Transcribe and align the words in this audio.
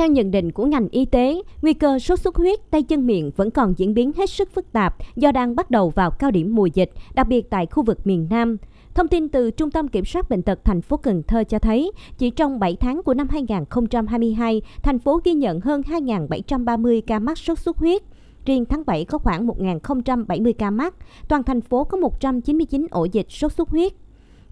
Theo 0.00 0.08
nhận 0.08 0.30
định 0.30 0.52
của 0.52 0.66
ngành 0.66 0.88
y 0.88 1.04
tế, 1.04 1.42
nguy 1.62 1.74
cơ 1.74 1.98
sốt 1.98 2.20
xuất 2.20 2.36
huyết 2.36 2.70
tay 2.70 2.82
chân 2.82 3.06
miệng 3.06 3.30
vẫn 3.36 3.50
còn 3.50 3.74
diễn 3.76 3.94
biến 3.94 4.12
hết 4.16 4.30
sức 4.30 4.54
phức 4.54 4.72
tạp 4.72 4.96
do 5.16 5.32
đang 5.32 5.56
bắt 5.56 5.70
đầu 5.70 5.90
vào 5.90 6.10
cao 6.10 6.30
điểm 6.30 6.54
mùa 6.54 6.66
dịch, 6.66 6.90
đặc 7.14 7.28
biệt 7.28 7.50
tại 7.50 7.66
khu 7.66 7.82
vực 7.82 8.06
miền 8.06 8.26
Nam. 8.30 8.56
Thông 8.94 9.08
tin 9.08 9.28
từ 9.28 9.50
Trung 9.50 9.70
tâm 9.70 9.88
Kiểm 9.88 10.04
soát 10.04 10.30
Bệnh 10.30 10.42
tật 10.42 10.64
thành 10.64 10.82
phố 10.82 10.96
Cần 10.96 11.22
Thơ 11.22 11.44
cho 11.44 11.58
thấy, 11.58 11.92
chỉ 12.18 12.30
trong 12.30 12.58
7 12.58 12.76
tháng 12.76 13.02
của 13.02 13.14
năm 13.14 13.28
2022, 13.30 14.62
thành 14.82 14.98
phố 14.98 15.20
ghi 15.24 15.32
nhận 15.32 15.60
hơn 15.60 15.82
2.730 15.82 17.00
ca 17.06 17.18
mắc 17.18 17.38
sốt 17.38 17.58
xuất 17.58 17.76
huyết. 17.76 18.02
Riêng 18.46 18.64
tháng 18.64 18.82
7 18.86 19.04
có 19.04 19.18
khoảng 19.18 19.46
1.070 19.46 20.52
ca 20.58 20.70
mắc, 20.70 20.94
toàn 21.28 21.42
thành 21.42 21.60
phố 21.60 21.84
có 21.84 21.98
199 21.98 22.86
ổ 22.90 23.04
dịch 23.04 23.26
sốt 23.30 23.52
xuất 23.52 23.68
huyết. 23.68 23.92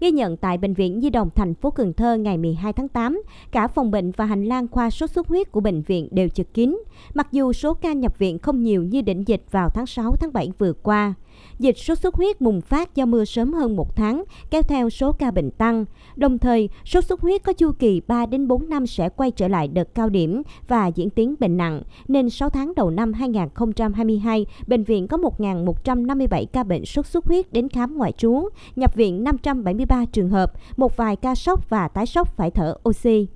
Ghi 0.01 0.11
nhận 0.11 0.37
tại 0.37 0.57
Bệnh 0.57 0.73
viện 0.73 0.99
Di 1.01 1.09
đồng 1.09 1.29
thành 1.35 1.53
phố 1.53 1.71
Cần 1.71 1.93
Thơ 1.93 2.17
ngày 2.17 2.37
12 2.37 2.73
tháng 2.73 2.87
8, 2.87 3.21
cả 3.51 3.67
phòng 3.67 3.91
bệnh 3.91 4.11
và 4.11 4.25
hành 4.25 4.45
lang 4.45 4.67
khoa 4.67 4.89
sốt 4.89 5.11
xuất 5.11 5.27
huyết 5.27 5.51
của 5.51 5.59
bệnh 5.59 5.81
viện 5.81 6.07
đều 6.11 6.29
chật 6.29 6.47
kín, 6.53 6.77
mặc 7.13 7.27
dù 7.31 7.53
số 7.53 7.73
ca 7.73 7.93
nhập 7.93 8.17
viện 8.17 8.39
không 8.39 8.63
nhiều 8.63 8.83
như 8.83 9.01
đỉnh 9.01 9.27
dịch 9.27 9.43
vào 9.51 9.69
tháng 9.69 9.85
6 9.85 10.15
tháng 10.15 10.33
7 10.33 10.51
vừa 10.57 10.73
qua. 10.73 11.13
Dịch 11.59 11.77
sốt 11.77 11.97
xuất 11.99 12.15
huyết 12.15 12.41
bùng 12.41 12.61
phát 12.61 12.95
do 12.95 13.05
mưa 13.05 13.25
sớm 13.25 13.53
hơn 13.53 13.75
một 13.75 13.95
tháng, 13.95 14.23
kéo 14.49 14.61
theo 14.61 14.89
số 14.89 15.11
ca 15.11 15.31
bệnh 15.31 15.51
tăng. 15.51 15.85
Đồng 16.15 16.37
thời, 16.37 16.69
sốt 16.85 17.05
xuất 17.05 17.21
huyết 17.21 17.43
có 17.43 17.53
chu 17.53 17.71
kỳ 17.71 18.01
3 18.07 18.25
đến 18.25 18.47
4 18.47 18.69
năm 18.69 18.87
sẽ 18.87 19.09
quay 19.09 19.31
trở 19.31 19.47
lại 19.47 19.67
đợt 19.67 19.95
cao 19.95 20.09
điểm 20.09 20.41
và 20.67 20.87
diễn 20.87 21.09
tiến 21.09 21.35
bệnh 21.39 21.57
nặng, 21.57 21.81
nên 22.07 22.29
6 22.29 22.49
tháng 22.49 22.73
đầu 22.75 22.89
năm 22.89 23.13
2022, 23.13 24.45
bệnh 24.67 24.83
viện 24.83 25.07
có 25.07 25.17
1.157 25.17 26.45
ca 26.45 26.63
bệnh 26.63 26.85
sốt 26.85 27.05
xuất 27.05 27.25
huyết 27.25 27.53
đến 27.53 27.69
khám 27.69 27.97
ngoại 27.97 28.11
trú, 28.11 28.49
nhập 28.75 28.95
viện 28.95 29.23
573 29.23 29.88
trường 30.11 30.29
hợp, 30.29 30.51
một 30.77 30.97
vài 30.97 31.15
ca 31.15 31.35
sốc 31.35 31.69
và 31.69 31.87
tái 31.87 32.05
sốc 32.05 32.37
phải 32.37 32.51
thở 32.51 32.75
oxy. 32.89 33.27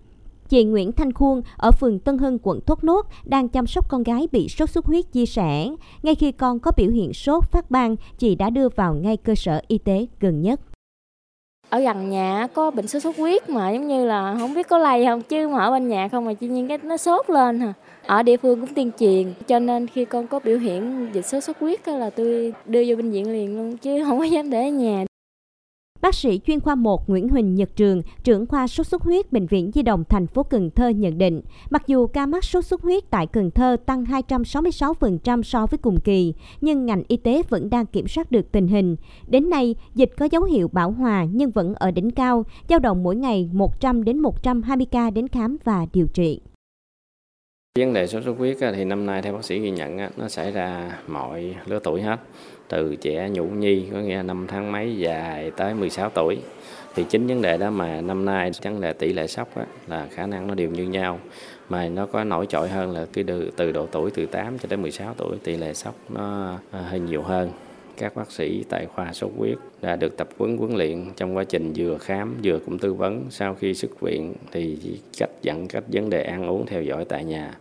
Chị 0.49 0.63
Nguyễn 0.63 0.91
Thanh 0.91 1.13
Khuôn 1.13 1.41
ở 1.57 1.71
phường 1.71 1.99
Tân 1.99 2.17
Hưng, 2.17 2.38
quận 2.43 2.59
Thốt 2.66 2.84
Nốt 2.84 3.05
đang 3.26 3.49
chăm 3.49 3.67
sóc 3.67 3.89
con 3.89 4.03
gái 4.03 4.27
bị 4.31 4.48
sốt 4.49 4.70
xuất 4.70 4.85
huyết 4.85 5.12
chia 5.12 5.26
sẻ. 5.26 5.70
Ngay 6.04 6.15
khi 6.15 6.31
con 6.31 6.59
có 6.59 6.71
biểu 6.77 6.91
hiện 6.91 7.13
sốt 7.13 7.43
phát 7.51 7.71
ban, 7.71 7.96
chị 8.18 8.35
đã 8.35 8.49
đưa 8.49 8.70
vào 8.70 8.96
ngay 8.96 9.18
cơ 9.18 9.35
sở 9.35 9.62
y 9.68 9.77
tế 9.77 10.05
gần 10.20 10.41
nhất. 10.41 10.59
Ở 11.70 11.79
gần 11.79 12.09
nhà 12.09 12.48
có 12.54 12.71
bệnh 12.71 12.87
sốt 12.87 13.04
xuất 13.04 13.18
huyết 13.18 13.49
mà 13.49 13.71
giống 13.71 13.87
như 13.87 14.05
là 14.05 14.35
không 14.40 14.54
biết 14.54 14.68
có 14.68 14.77
lây 14.77 15.05
không 15.05 15.21
chứ 15.21 15.48
mà 15.48 15.59
ở 15.63 15.71
bên 15.71 15.87
nhà 15.87 16.07
không 16.07 16.26
mà 16.26 16.34
tự 16.34 16.48
nhiên 16.48 16.68
cái 16.68 16.77
nó 16.84 16.98
sốt 16.98 17.29
lên 17.29 17.59
hả. 17.59 17.74
Ở 18.05 18.24
địa 18.24 18.37
phương 18.37 18.62
cũng 18.62 18.74
tuyên 18.74 18.91
truyền 18.99 19.34
cho 19.48 19.59
nên 19.59 19.87
khi 19.87 20.05
con 20.05 20.27
có 20.27 20.40
biểu 20.40 20.57
hiện 20.57 21.07
dịch 21.13 21.26
sốt 21.26 21.43
xuất 21.43 21.59
huyết 21.59 21.87
là 21.87 22.09
tôi 22.09 22.54
đưa 22.65 22.84
vô 22.87 22.96
bệnh 22.96 23.12
viện 23.12 23.31
liền 23.31 23.57
luôn 23.57 23.77
chứ 23.77 24.04
không 24.05 24.20
có 24.20 24.24
dám 24.24 24.49
để 24.49 24.63
ở 24.63 24.70
nhà. 24.70 25.05
Bác 26.04 26.15
sĩ 26.15 26.40
chuyên 26.48 26.59
khoa 26.59 26.76
1 26.76 27.09
Nguyễn 27.09 27.29
Huỳnh 27.29 27.55
Nhật 27.55 27.70
Trường, 27.76 28.01
trưởng 28.23 28.46
khoa 28.46 28.68
sốt 28.68 28.87
xuất 28.87 29.01
huyết 29.01 29.32
Bệnh 29.32 29.48
viện 29.48 29.71
Di 29.73 29.82
đồng 29.82 30.04
thành 30.09 30.27
phố 30.27 30.43
Cần 30.43 30.70
Thơ 30.71 30.90
nhận 30.90 31.18
định, 31.18 31.41
mặc 31.70 31.87
dù 31.87 32.07
ca 32.07 32.26
mắc 32.26 32.43
sốt 32.43 32.65
xuất 32.65 32.82
huyết 32.82 33.09
tại 33.09 33.27
Cần 33.27 33.51
Thơ 33.51 33.77
tăng 33.85 34.04
266% 34.04 35.43
so 35.43 35.65
với 35.65 35.77
cùng 35.77 35.99
kỳ, 35.99 36.34
nhưng 36.62 36.85
ngành 36.85 37.04
y 37.07 37.18
tế 37.18 37.41
vẫn 37.49 37.70
đang 37.70 37.85
kiểm 37.85 38.07
soát 38.07 38.31
được 38.31 38.51
tình 38.51 38.68
hình. 38.68 38.96
Đến 39.27 39.49
nay, 39.49 39.76
dịch 39.96 40.12
có 40.18 40.27
dấu 40.31 40.43
hiệu 40.43 40.70
bão 40.74 40.91
hòa 40.91 41.27
nhưng 41.31 41.51
vẫn 41.51 41.74
ở 41.76 41.91
đỉnh 41.91 42.12
cao, 42.12 42.46
dao 42.70 42.79
động 42.79 43.04
mỗi 43.04 43.15
ngày 43.15 43.49
100 43.54 44.04
đến 44.04 44.20
120 44.20 44.85
ca 44.91 45.09
đến 45.09 45.27
khám 45.27 45.57
và 45.63 45.87
điều 45.93 46.07
trị. 46.07 46.40
Vấn 47.79 47.93
đề 47.93 48.07
sốt 48.07 48.24
xuất 48.24 48.38
huyết 48.38 48.57
thì 48.60 48.85
năm 48.85 49.05
nay 49.05 49.21
theo 49.21 49.34
bác 49.34 49.46
sĩ 49.46 49.60
ghi 49.60 49.71
nhận 49.71 49.98
nó 50.18 50.27
xảy 50.27 50.52
ra 50.52 50.98
mọi 51.07 51.55
lứa 51.66 51.80
tuổi 51.84 52.02
hết. 52.02 52.20
Từ 52.68 52.96
trẻ 52.96 53.30
nhũ 53.30 53.43
nhi 53.46 53.85
có 53.91 53.98
nghĩa 53.98 54.15
là 54.15 54.24
năm 54.24 54.46
tháng 54.48 54.71
mấy 54.71 54.98
dài 54.98 55.52
tới 55.57 55.74
16 55.74 56.10
tuổi. 56.10 56.38
Thì 56.96 57.05
chính 57.10 57.27
vấn 57.27 57.41
đề 57.41 57.57
đó 57.57 57.70
mà 57.70 58.02
năm 58.02 58.26
nay 58.26 58.52
vấn 58.63 58.82
đề 58.82 58.93
tỷ 58.93 59.13
lệ 59.13 59.27
sốc 59.27 59.55
á, 59.55 59.65
là 59.88 60.07
khả 60.12 60.26
năng 60.26 60.48
nó 60.48 60.55
đều 60.55 60.70
như 60.70 60.84
nhau. 60.84 61.20
Mà 61.70 61.90
nó 61.90 62.05
có 62.05 62.24
nổi 62.24 62.46
trội 62.46 62.70
hơn 62.70 62.91
là 62.91 63.05
cái 63.13 63.24
từ, 63.24 63.52
từ 63.57 63.71
độ 63.71 63.85
tuổi 63.85 64.12
từ 64.12 64.25
8 64.25 64.59
cho 64.59 64.68
đến 64.69 64.81
16 64.81 65.13
tuổi 65.18 65.38
tỷ 65.44 65.58
lệ 65.58 65.74
sốc 65.74 65.96
nó 66.09 66.58
à, 66.72 66.80
hơi 66.80 67.00
nhiều 67.00 67.22
hơn. 67.22 67.52
Các 67.97 68.16
bác 68.16 68.31
sĩ 68.31 68.63
tại 68.69 68.85
khoa 68.96 69.13
sốt 69.13 69.31
huyết 69.38 69.58
đã 69.81 69.96
được 69.96 70.18
tập 70.18 70.28
huấn 70.38 70.58
huấn 70.58 70.76
luyện 70.76 71.06
trong 71.16 71.38
quá 71.38 71.44
trình 71.44 71.74
vừa 71.76 71.97
khám 71.97 72.36
vừa 72.44 72.59
cũng 72.66 72.80
tư 72.80 72.94
vấn. 72.94 73.24
Sau 73.30 73.56
khi 73.56 73.74
xuất 73.74 74.02
viện 74.02 74.34
thì 74.52 74.78
cách 75.18 75.30
dẫn 75.42 75.68
cách 75.68 75.84
vấn 75.88 76.09
đề 76.09 76.24
ăn 76.24 76.47
uống 76.47 76.66
theo 76.66 76.84
dõi 76.84 77.06
tại 77.06 77.24
nhà 77.24 77.53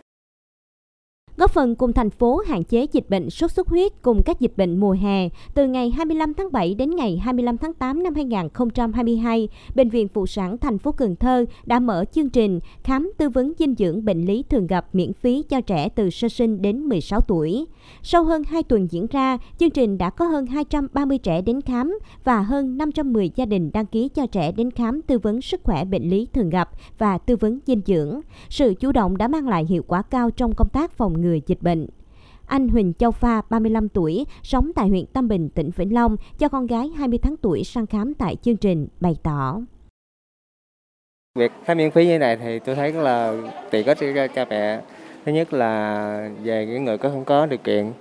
góp 1.37 1.51
phần 1.51 1.75
cùng 1.75 1.93
thành 1.93 2.11
phố 2.11 2.43
hạn 2.47 2.65
chế 2.65 2.87
dịch 2.93 3.11
bệnh 3.11 3.31
sốt 3.31 3.51
xuất 3.53 3.69
huyết 3.69 3.93
cùng 4.03 4.23
các 4.25 4.41
dịch 4.41 4.53
bệnh 4.57 4.81
mùa 4.81 4.93
hè. 4.93 5.29
Từ 5.55 5.67
ngày 5.67 5.91
25 5.91 6.35
tháng 6.35 6.53
7 6.53 6.75
đến 6.75 6.91
ngày 6.91 7.19
25 7.19 7.59
tháng 7.59 7.75
8 7.75 8.03
năm 8.03 8.15
2022, 8.15 9.49
Bệnh 9.75 9.89
viện 9.89 10.09
Phụ 10.09 10.27
sản 10.27 10.59
thành 10.59 10.79
phố 10.79 10.93
Cần 10.93 11.17
Thơ 11.17 11.45
đã 11.65 11.81
mở 11.81 12.05
chương 12.13 12.31
trình 12.31 12.61
khám 12.85 13.13
tư 13.19 13.29
vấn 13.29 13.53
dinh 13.59 13.75
dưỡng 13.79 14.05
bệnh 14.05 14.23
lý 14.27 14.45
thường 14.51 14.67
gặp 14.67 14.87
miễn 14.93 15.13
phí 15.13 15.43
cho 15.49 15.61
trẻ 15.61 15.89
từ 15.89 16.11
sơ 16.11 16.29
sinh 16.29 16.63
đến 16.63 16.81
16 16.81 17.21
tuổi. 17.21 17.67
Sau 18.03 18.25
hơn 18.25 18.43
2 18.45 18.63
tuần 18.63 18.87
diễn 18.91 19.07
ra, 19.07 19.39
chương 19.59 19.71
trình 19.71 19.99
đã 19.99 20.11
có 20.11 20.25
hơn 20.25 20.47
230 20.47 21.19
trẻ 21.19 21.43
đến 21.43 21.61
khám 21.61 21.99
và 22.25 22.43
hơn 22.43 22.79
510 22.79 23.31
gia 23.35 23.45
đình 23.45 23.71
đăng 23.73 23.87
ký 23.87 24.09
cho 24.09 24.27
trẻ 24.27 24.53
đến 24.53 24.71
khám 24.71 25.03
tư 25.03 25.19
vấn 25.19 25.41
sức 25.41 25.61
khỏe 25.65 25.85
bệnh 25.85 26.11
lý 26.11 26.27
thường 26.33 26.51
gặp 26.51 26.71
và 26.99 27.19
tư 27.19 27.37
vấn 27.37 27.59
dinh 27.67 27.81
dưỡng. 27.87 28.21
Sự 28.49 28.75
chủ 28.81 28.93
động 28.93 29.17
đã 29.17 29.29
mang 29.29 29.49
lại 29.49 29.65
hiệu 29.65 29.83
quả 29.87 30.03
cao 30.03 30.31
trong 30.31 30.55
công 30.55 30.69
tác 30.69 30.93
phòng 30.93 31.22
ngừa 31.23 31.39
dịch 31.47 31.63
bệnh. 31.63 31.87
Anh 32.47 32.69
Huỳnh 32.69 32.93
Châu 32.99 33.11
Pha, 33.11 33.43
35 33.51 33.89
tuổi, 33.89 34.27
sống 34.43 34.71
tại 34.75 34.89
huyện 34.89 35.07
Tam 35.07 35.29
Bình, 35.29 35.49
tỉnh 35.49 35.71
Vĩnh 35.77 35.95
Long, 35.95 36.17
cho 36.39 36.49
con 36.49 36.67
gái 36.67 36.89
20 36.89 37.19
tháng 37.19 37.37
tuổi 37.37 37.65
sang 37.65 37.87
khám 37.87 38.15
tại 38.15 38.37
chương 38.37 38.57
trình, 38.57 38.89
bày 39.01 39.17
tỏ. 39.23 39.61
Việc 41.39 41.53
khám 41.65 41.79
miễn 41.79 41.91
phí 41.91 42.07
như 42.07 42.19
này 42.19 42.37
thì 42.37 42.59
tôi 42.59 42.75
thấy 42.75 42.93
là 42.93 43.35
tiện 43.71 43.87
ích 43.87 43.99
cho 44.01 44.27
cha 44.35 44.45
mẹ. 44.51 44.81
Thứ 45.25 45.33
nhất 45.33 45.53
là 45.53 46.31
về 46.43 46.67
những 46.67 46.85
người 46.85 46.99
có 46.99 47.11
không 47.11 47.25
có 47.25 47.47
điều 47.47 47.59
kiện. 47.59 47.93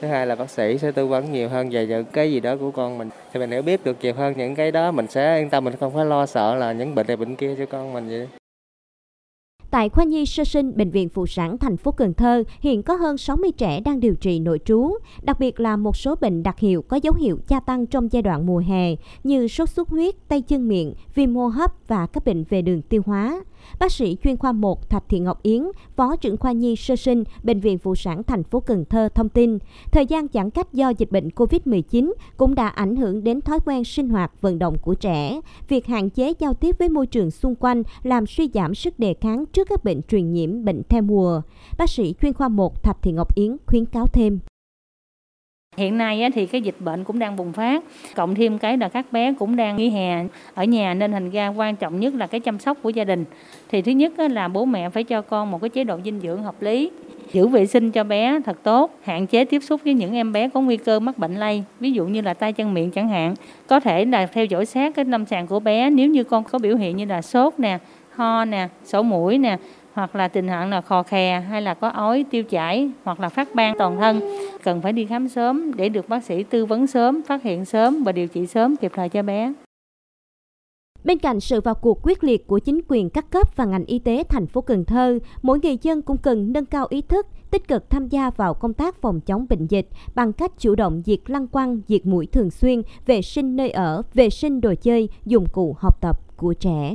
Thứ 0.00 0.08
hai 0.08 0.26
là 0.26 0.34
bác 0.34 0.50
sĩ 0.50 0.78
sẽ 0.78 0.92
tư 0.92 1.06
vấn 1.06 1.32
nhiều 1.32 1.48
hơn 1.48 1.70
về 1.70 1.86
những 1.86 2.04
cái 2.04 2.32
gì 2.32 2.40
đó 2.40 2.56
của 2.56 2.70
con 2.70 2.98
mình. 2.98 3.08
Thì 3.32 3.40
mình 3.40 3.50
hiểu 3.50 3.62
biết 3.62 3.84
được 3.84 3.96
nhiều 4.00 4.14
hơn 4.14 4.34
những 4.36 4.54
cái 4.54 4.72
đó 4.72 4.92
mình 4.92 5.06
sẽ 5.06 5.38
yên 5.38 5.50
tâm 5.50 5.64
mình 5.64 5.74
không 5.80 5.94
phải 5.94 6.04
lo 6.04 6.26
sợ 6.26 6.54
là 6.54 6.72
những 6.72 6.94
bệnh 6.94 7.06
này 7.06 7.16
bệnh 7.16 7.36
kia 7.36 7.54
cho 7.58 7.66
con 7.66 7.92
mình 7.92 8.08
vậy. 8.08 8.28
Tại 9.76 9.88
khoa 9.88 10.04
nhi 10.04 10.26
sơ 10.26 10.44
sinh 10.44 10.76
Bệnh 10.76 10.90
viện 10.90 11.08
Phụ 11.08 11.26
sản 11.26 11.58
thành 11.58 11.76
phố 11.76 11.90
Cần 11.90 12.14
Thơ 12.14 12.42
hiện 12.60 12.82
có 12.82 12.94
hơn 12.94 13.18
60 13.18 13.50
trẻ 13.52 13.80
đang 13.80 14.00
điều 14.00 14.14
trị 14.14 14.40
nội 14.40 14.60
trú, 14.64 14.90
đặc 15.22 15.40
biệt 15.40 15.60
là 15.60 15.76
một 15.76 15.96
số 15.96 16.14
bệnh 16.14 16.42
đặc 16.42 16.58
hiệu 16.58 16.82
có 16.82 16.98
dấu 17.02 17.14
hiệu 17.14 17.38
gia 17.48 17.60
tăng 17.60 17.86
trong 17.86 18.12
giai 18.12 18.22
đoạn 18.22 18.46
mùa 18.46 18.58
hè 18.58 18.96
như 19.24 19.48
sốt 19.48 19.68
xuất 19.68 19.88
huyết, 19.88 20.28
tay 20.28 20.42
chân 20.42 20.68
miệng, 20.68 20.94
viêm 21.14 21.34
hô 21.34 21.46
hấp 21.46 21.70
và 21.88 22.06
các 22.06 22.24
bệnh 22.24 22.44
về 22.44 22.62
đường 22.62 22.82
tiêu 22.82 23.02
hóa. 23.06 23.42
Bác 23.78 23.92
sĩ 23.92 24.16
chuyên 24.24 24.36
khoa 24.36 24.52
1 24.52 24.90
Thạch 24.90 25.04
Thị 25.08 25.18
Ngọc 25.18 25.42
Yến, 25.42 25.62
Phó 25.96 26.16
trưởng 26.16 26.36
khoa 26.36 26.52
nhi 26.52 26.76
sơ 26.76 26.96
sinh 26.96 27.24
Bệnh 27.42 27.60
viện 27.60 27.78
Phụ 27.78 27.94
sản 27.94 28.22
thành 28.22 28.44
phố 28.44 28.60
Cần 28.60 28.84
Thơ 28.84 29.08
thông 29.14 29.28
tin, 29.28 29.58
thời 29.92 30.06
gian 30.06 30.26
giãn 30.32 30.50
cách 30.50 30.72
do 30.72 30.88
dịch 30.88 31.12
bệnh 31.12 31.28
COVID-19 31.28 32.12
cũng 32.36 32.54
đã 32.54 32.68
ảnh 32.68 32.96
hưởng 32.96 33.24
đến 33.24 33.40
thói 33.40 33.60
quen 33.64 33.84
sinh 33.84 34.08
hoạt 34.08 34.32
vận 34.40 34.58
động 34.58 34.78
của 34.78 34.94
trẻ. 34.94 35.40
Việc 35.68 35.86
hạn 35.86 36.10
chế 36.10 36.32
giao 36.38 36.54
tiếp 36.54 36.76
với 36.78 36.88
môi 36.88 37.06
trường 37.06 37.30
xung 37.30 37.54
quanh 37.54 37.82
làm 38.02 38.26
suy 38.26 38.50
giảm 38.54 38.74
sức 38.74 38.98
đề 38.98 39.14
kháng 39.14 39.46
trước 39.46 39.68
các 39.68 39.84
bệnh 39.84 40.02
truyền 40.02 40.32
nhiễm, 40.32 40.64
bệnh 40.64 40.82
theo 40.88 41.02
mùa. 41.02 41.40
Bác 41.78 41.90
sĩ 41.90 42.14
chuyên 42.22 42.32
khoa 42.32 42.48
1 42.48 42.82
Thạch 42.82 43.02
Thị 43.02 43.12
Ngọc 43.12 43.34
Yến 43.34 43.56
khuyến 43.66 43.86
cáo 43.86 44.06
thêm. 44.06 44.38
Hiện 45.76 45.98
nay 45.98 46.30
thì 46.34 46.46
cái 46.46 46.60
dịch 46.60 46.74
bệnh 46.78 47.04
cũng 47.04 47.18
đang 47.18 47.36
bùng 47.36 47.52
phát, 47.52 47.84
cộng 48.14 48.34
thêm 48.34 48.58
cái 48.58 48.78
là 48.78 48.88
các 48.88 49.12
bé 49.12 49.34
cũng 49.38 49.56
đang 49.56 49.76
nghỉ 49.76 49.90
hè 49.90 50.24
ở 50.54 50.64
nhà 50.64 50.94
nên 50.94 51.12
thành 51.12 51.30
ra 51.30 51.48
quan 51.48 51.76
trọng 51.76 52.00
nhất 52.00 52.14
là 52.14 52.26
cái 52.26 52.40
chăm 52.40 52.58
sóc 52.58 52.78
của 52.82 52.90
gia 52.90 53.04
đình. 53.04 53.24
Thì 53.68 53.82
thứ 53.82 53.92
nhất 53.92 54.12
là 54.18 54.48
bố 54.48 54.64
mẹ 54.64 54.90
phải 54.90 55.04
cho 55.04 55.22
con 55.22 55.50
một 55.50 55.60
cái 55.60 55.68
chế 55.70 55.84
độ 55.84 55.98
dinh 56.04 56.20
dưỡng 56.20 56.42
hợp 56.42 56.62
lý, 56.62 56.90
giữ 57.32 57.48
vệ 57.48 57.66
sinh 57.66 57.90
cho 57.90 58.04
bé 58.04 58.40
thật 58.44 58.62
tốt, 58.62 58.98
hạn 59.02 59.26
chế 59.26 59.44
tiếp 59.44 59.60
xúc 59.60 59.80
với 59.84 59.94
những 59.94 60.14
em 60.14 60.32
bé 60.32 60.48
có 60.48 60.60
nguy 60.60 60.76
cơ 60.76 61.00
mắc 61.00 61.18
bệnh 61.18 61.34
lây, 61.34 61.62
ví 61.80 61.92
dụ 61.92 62.06
như 62.06 62.20
là 62.20 62.34
tay 62.34 62.52
chân 62.52 62.74
miệng 62.74 62.90
chẳng 62.90 63.08
hạn. 63.08 63.34
Có 63.66 63.80
thể 63.80 64.04
là 64.04 64.26
theo 64.26 64.44
dõi 64.44 64.66
sát 64.66 64.94
cái 64.94 65.04
lâm 65.04 65.26
sàng 65.26 65.46
của 65.46 65.60
bé 65.60 65.90
nếu 65.90 66.08
như 66.08 66.24
con 66.24 66.44
có 66.44 66.58
biểu 66.58 66.76
hiện 66.76 66.96
như 66.96 67.04
là 67.04 67.22
sốt 67.22 67.54
nè, 67.58 67.78
ho 68.10 68.44
nè, 68.44 68.68
sổ 68.84 69.02
mũi 69.02 69.38
nè, 69.38 69.56
hoặc 69.96 70.16
là 70.16 70.28
tình 70.28 70.46
trạng 70.46 70.70
là 70.70 70.80
khò 70.80 71.02
khè 71.02 71.40
hay 71.40 71.62
là 71.62 71.74
có 71.74 71.88
ói 71.88 72.24
tiêu 72.30 72.42
chảy 72.42 72.90
hoặc 73.04 73.20
là 73.20 73.28
phát 73.28 73.54
ban 73.54 73.78
toàn 73.78 73.96
thân 73.96 74.20
cần 74.62 74.82
phải 74.82 74.92
đi 74.92 75.06
khám 75.06 75.28
sớm 75.28 75.72
để 75.76 75.88
được 75.88 76.08
bác 76.08 76.24
sĩ 76.24 76.42
tư 76.42 76.64
vấn 76.64 76.86
sớm, 76.86 77.22
phát 77.26 77.42
hiện 77.42 77.64
sớm 77.64 78.04
và 78.04 78.12
điều 78.12 78.26
trị 78.26 78.46
sớm 78.46 78.76
kịp 78.76 78.92
thời 78.94 79.08
cho 79.08 79.22
bé. 79.22 79.52
Bên 81.04 81.18
cạnh 81.18 81.40
sự 81.40 81.60
vào 81.60 81.74
cuộc 81.74 81.98
quyết 82.02 82.24
liệt 82.24 82.46
của 82.46 82.58
chính 82.58 82.80
quyền 82.88 83.10
các 83.10 83.30
cấp 83.30 83.56
và 83.56 83.64
ngành 83.64 83.84
y 83.84 83.98
tế 83.98 84.22
thành 84.28 84.46
phố 84.46 84.60
Cần 84.60 84.84
Thơ, 84.84 85.18
mỗi 85.42 85.58
người 85.62 85.78
dân 85.82 86.02
cũng 86.02 86.16
cần 86.16 86.52
nâng 86.52 86.66
cao 86.66 86.86
ý 86.90 87.02
thức, 87.02 87.26
tích 87.50 87.68
cực 87.68 87.90
tham 87.90 88.08
gia 88.08 88.30
vào 88.30 88.54
công 88.54 88.74
tác 88.74 88.96
phòng 88.96 89.20
chống 89.20 89.46
bệnh 89.48 89.66
dịch 89.66 89.88
bằng 90.14 90.32
cách 90.32 90.52
chủ 90.58 90.74
động 90.74 91.02
diệt 91.06 91.20
lăng 91.26 91.48
quăng, 91.48 91.80
diệt 91.88 92.06
mũi 92.06 92.26
thường 92.26 92.50
xuyên, 92.50 92.82
vệ 93.06 93.22
sinh 93.22 93.56
nơi 93.56 93.70
ở, 93.70 94.02
vệ 94.14 94.30
sinh 94.30 94.60
đồ 94.60 94.74
chơi, 94.82 95.08
dụng 95.24 95.46
cụ 95.52 95.76
học 95.78 96.00
tập 96.00 96.36
của 96.36 96.54
trẻ. 96.54 96.94